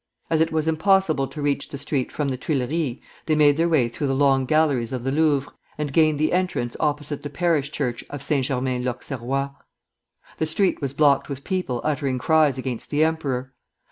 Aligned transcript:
As 0.31 0.41
it 0.41 0.51
was 0.51 0.67
impossible 0.67 1.27
to 1.27 1.43
reach 1.43 1.69
the 1.69 1.77
street 1.77 2.11
from 2.11 2.29
the 2.29 2.35
Tuileries, 2.35 2.97
they 3.27 3.35
made 3.35 3.55
their 3.55 3.69
way 3.69 3.87
through 3.87 4.07
the 4.07 4.15
long 4.15 4.45
galleries 4.45 4.91
of 4.91 5.03
the 5.03 5.11
Louvre, 5.11 5.53
and 5.77 5.93
gained 5.93 6.17
the 6.19 6.33
entrance 6.33 6.75
opposite 6.79 7.21
the 7.21 7.29
parish 7.29 7.69
church 7.71 8.03
of 8.09 8.23
Saint 8.23 8.47
Germain 8.47 8.83
l'Auxerrois. 8.83 9.51
The 10.39 10.47
street 10.47 10.81
was 10.81 10.95
blocked 10.95 11.29
with 11.29 11.43
people 11.43 11.81
uttering 11.83 12.17
cries 12.17 12.57
against 12.57 12.89
the 12.89 13.03
emperor. 13.03 13.53